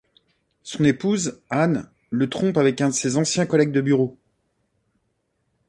Son 0.63 0.83
épouse, 0.83 1.39
Anne, 1.51 1.87
le 2.09 2.27
trompe 2.27 2.57
avec 2.57 2.81
un 2.81 2.87
de 2.87 2.93
ses 2.95 3.17
anciens 3.17 3.45
collègues 3.45 3.71
de 3.71 3.81
bureau. 3.81 4.17